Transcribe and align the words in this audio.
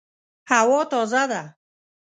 هوا 0.51 0.81
تازه 0.91 1.23
ده 1.31 1.41